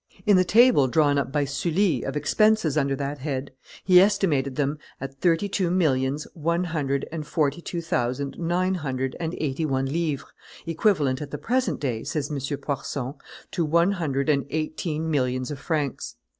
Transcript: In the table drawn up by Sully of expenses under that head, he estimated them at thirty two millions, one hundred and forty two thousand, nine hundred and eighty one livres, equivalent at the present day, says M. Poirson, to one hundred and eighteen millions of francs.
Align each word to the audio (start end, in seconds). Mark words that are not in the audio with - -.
In 0.25 0.35
the 0.35 0.43
table 0.43 0.87
drawn 0.87 1.19
up 1.19 1.31
by 1.31 1.45
Sully 1.45 2.01
of 2.01 2.17
expenses 2.17 2.75
under 2.75 2.95
that 2.95 3.19
head, 3.19 3.51
he 3.83 4.01
estimated 4.01 4.55
them 4.55 4.79
at 4.99 5.21
thirty 5.21 5.47
two 5.47 5.69
millions, 5.69 6.25
one 6.33 6.63
hundred 6.63 7.07
and 7.11 7.23
forty 7.27 7.61
two 7.61 7.81
thousand, 7.81 8.35
nine 8.39 8.73
hundred 8.73 9.15
and 9.19 9.35
eighty 9.37 9.63
one 9.63 9.85
livres, 9.85 10.25
equivalent 10.65 11.21
at 11.21 11.29
the 11.29 11.37
present 11.37 11.79
day, 11.79 12.03
says 12.03 12.31
M. 12.31 12.37
Poirson, 12.57 13.13
to 13.51 13.63
one 13.63 13.91
hundred 13.91 14.27
and 14.27 14.47
eighteen 14.49 15.11
millions 15.11 15.51
of 15.51 15.59
francs. 15.59 16.15